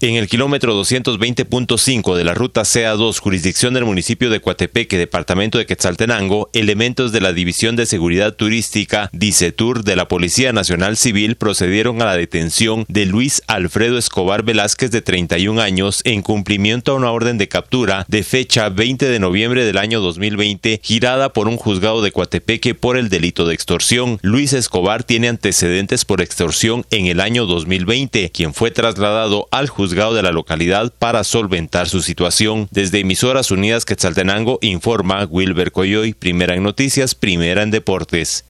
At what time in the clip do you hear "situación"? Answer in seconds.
32.02-32.68